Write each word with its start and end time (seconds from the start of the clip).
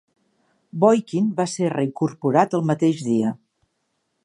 Boykin 0.83 1.27
va 1.41 1.45
ser 1.51 1.69
reincorporat 1.75 2.57
el 2.61 2.67
mateix 2.73 3.07
dia. 3.11 3.37